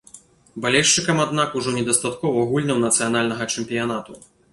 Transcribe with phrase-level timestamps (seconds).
[0.63, 4.19] Балельшчыкам, аднак, ужо недастаткова гульняў нацыянальнага чэмпіянату.